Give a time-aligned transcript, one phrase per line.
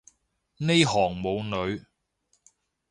[0.57, 1.85] 呢行冇女